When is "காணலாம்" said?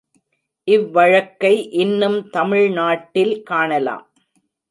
3.43-4.05